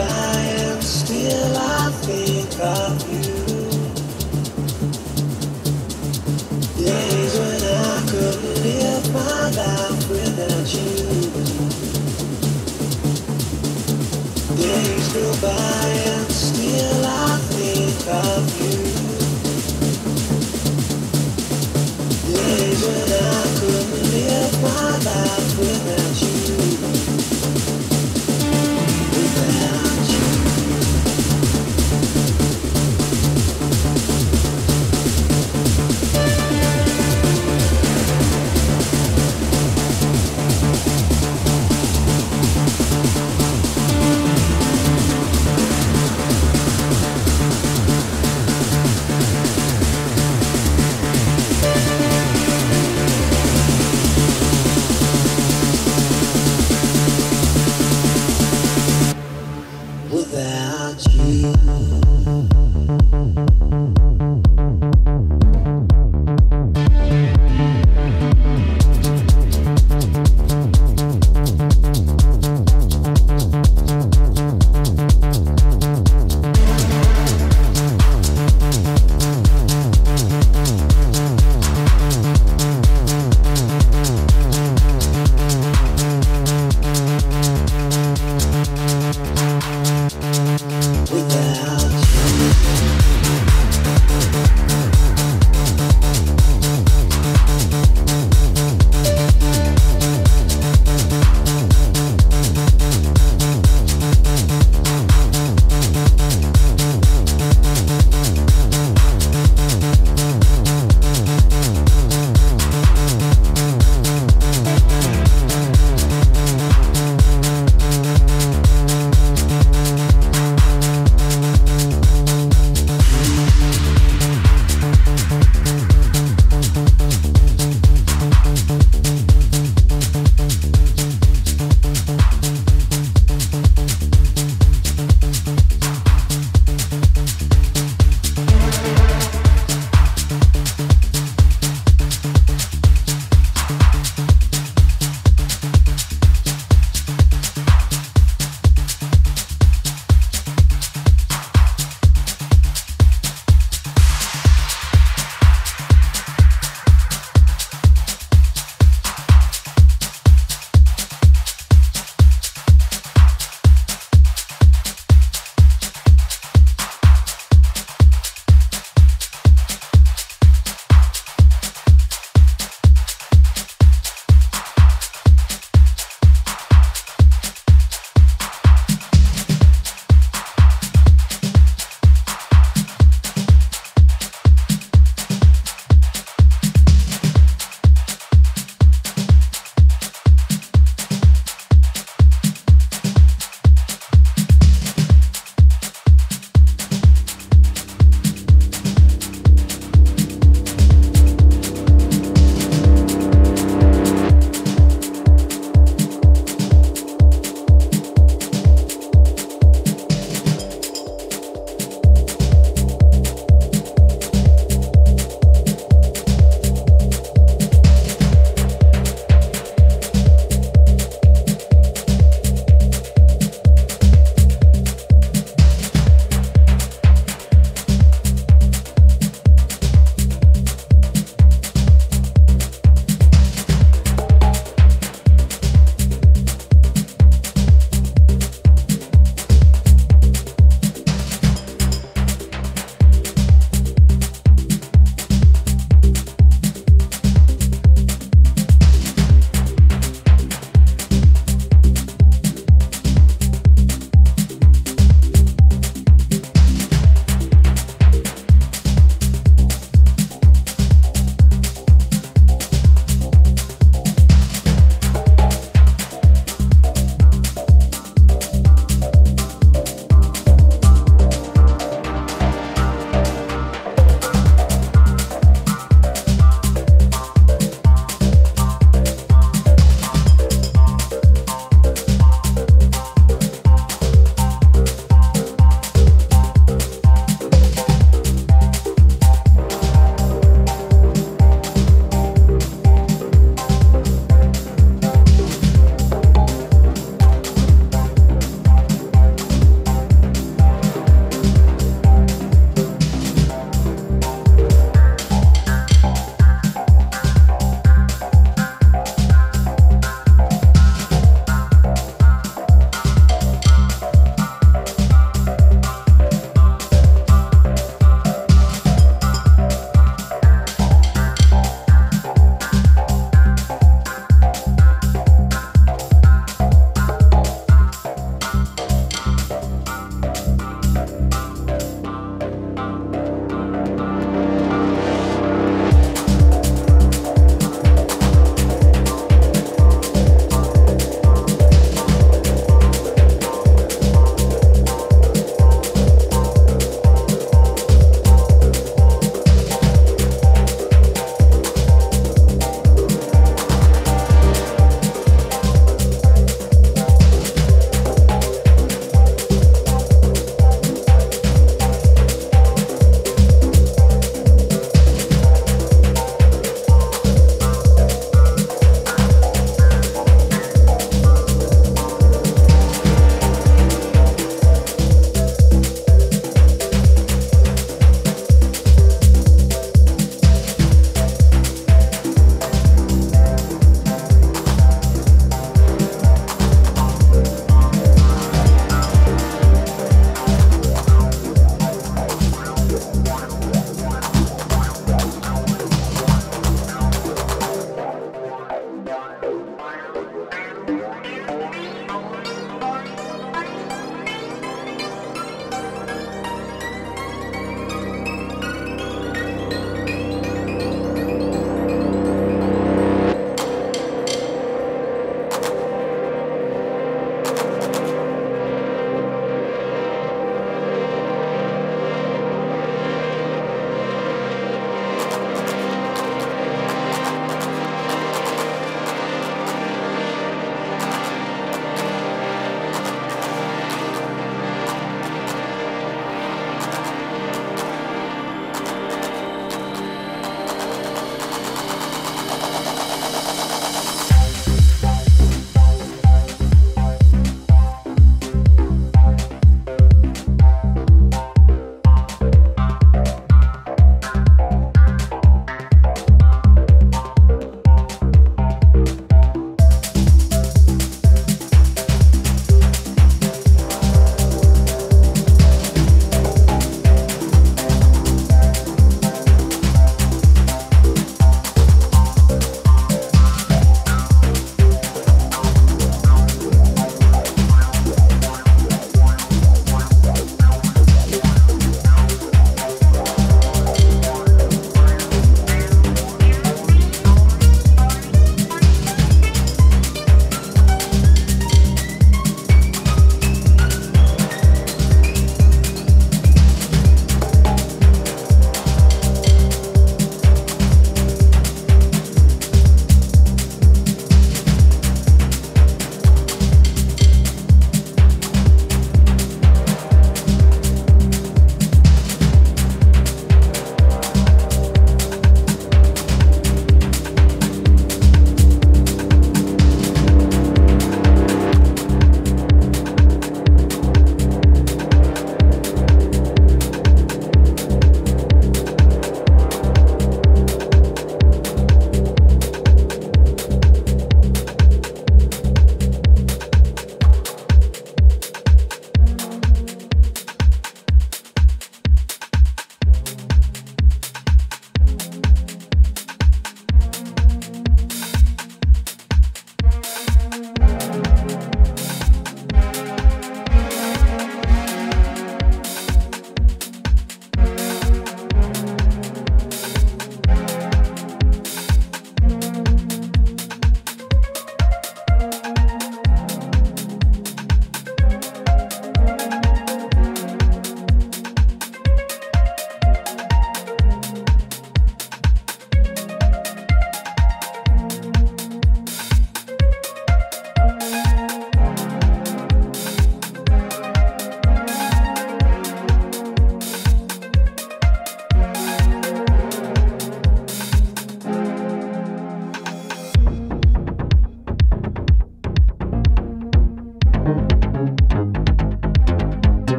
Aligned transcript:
By 0.00 0.06
and 0.06 0.82
still 0.82 1.56
I 1.58 1.90
think 2.06 2.58
of 2.58 2.96
you. 3.12 3.28
Days 6.82 7.34
when 7.38 7.62
I 7.62 8.00
couldn't 8.10 8.62
live 8.64 9.06
my 9.12 9.50
life 9.60 10.04
without 10.08 10.68
you. 10.72 10.94
Days 14.56 15.08
go 15.12 15.26
by 15.42 15.86
and 16.12 16.32
still 16.32 17.04
I 17.04 17.36
think 17.52 18.06
of 18.24 18.44
you. 18.60 18.76
Days 22.32 22.80
when 22.86 23.10
I 23.12 23.40
couldn't 23.60 24.04
live 24.14 24.54
my 24.62 24.92
life 25.08 25.58
without 25.58 26.04
you. 26.04 26.09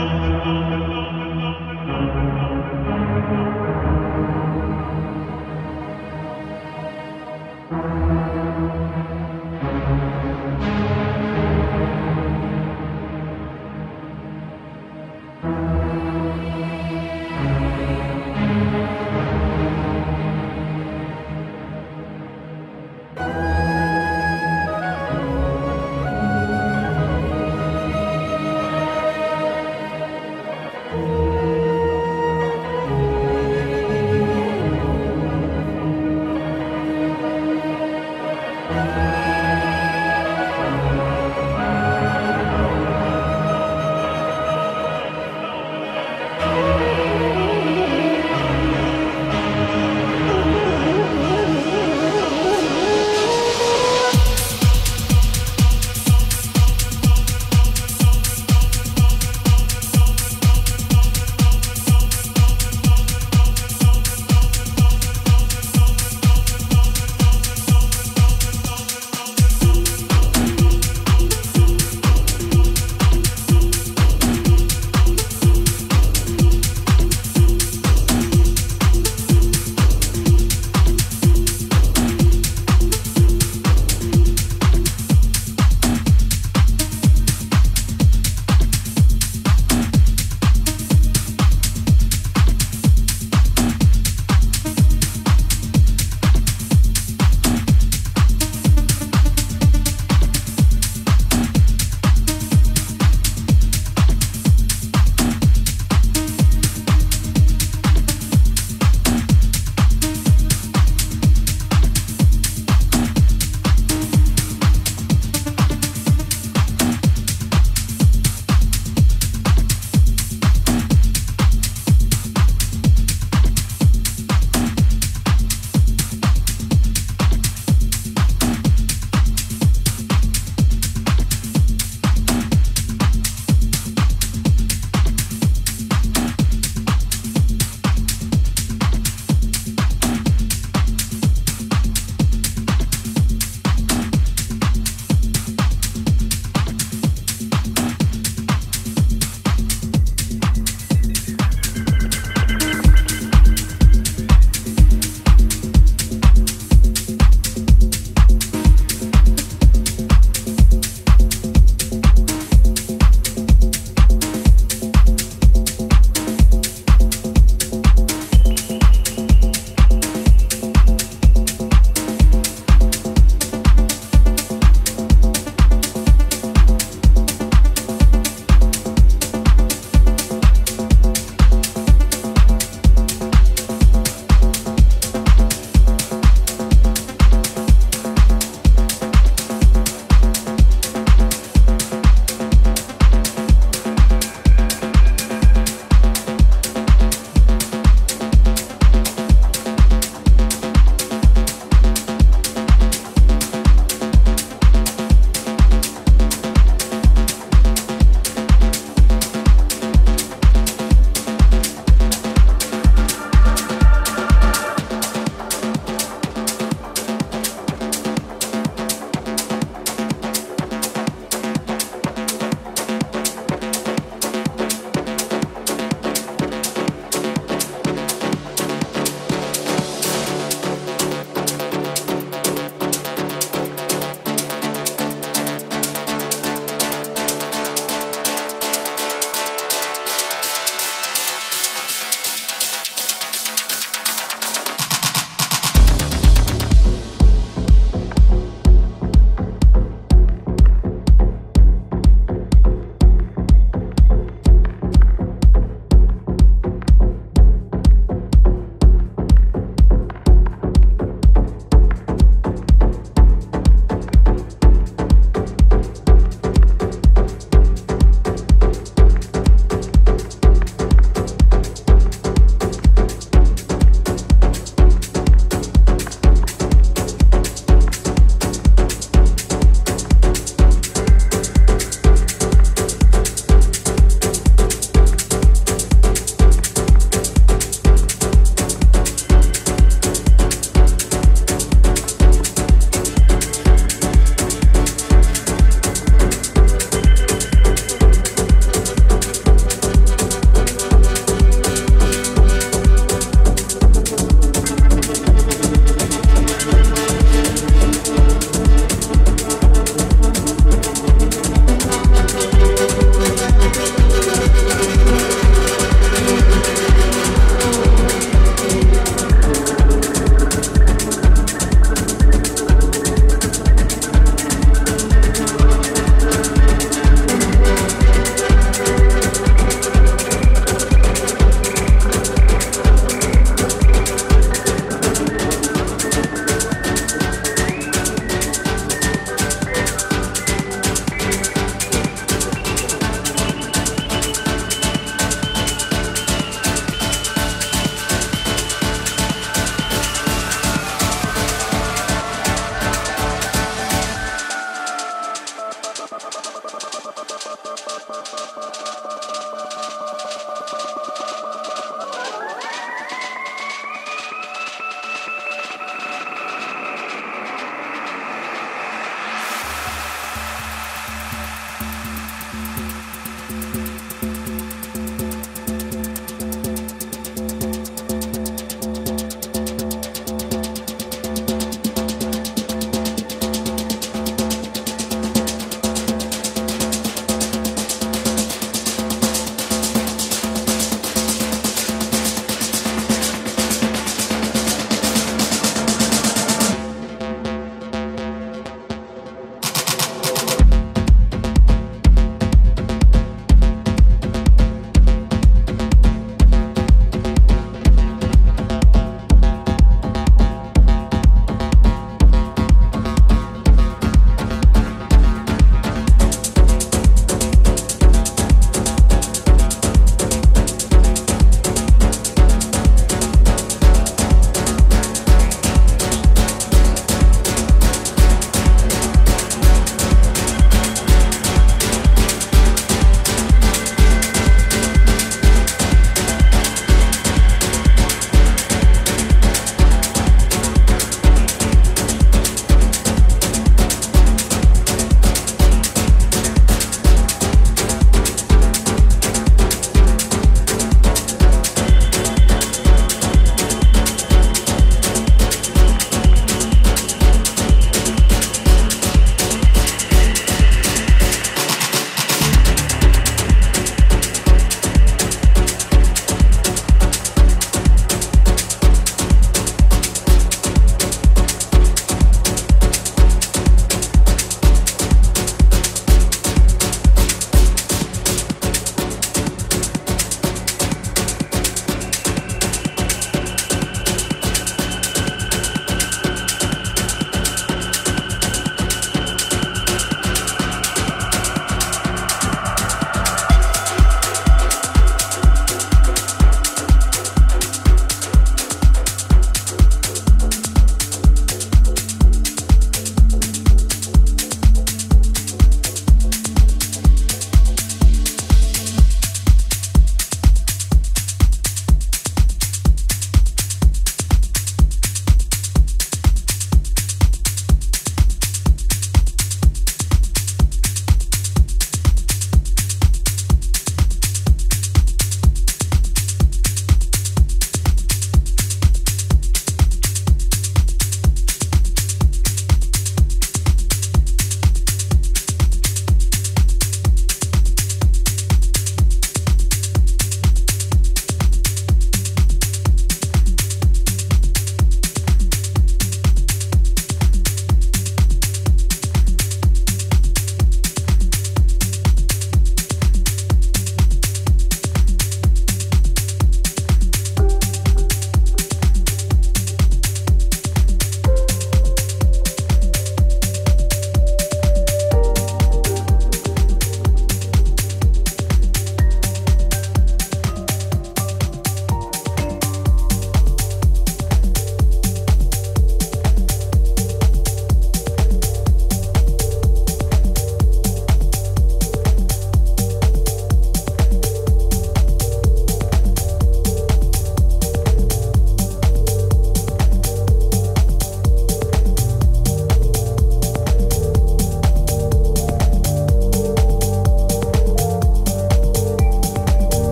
Música 0.00 0.79